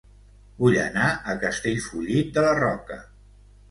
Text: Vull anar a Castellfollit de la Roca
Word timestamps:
Vull 0.63 0.77
anar 0.85 1.05
a 1.11 1.37
Castellfollit 1.45 2.35
de 2.39 2.49
la 2.51 2.59
Roca 2.65 3.03